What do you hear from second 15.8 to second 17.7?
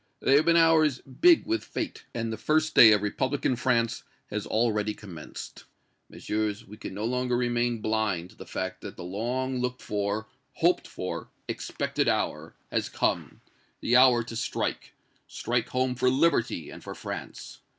for liberty and for France!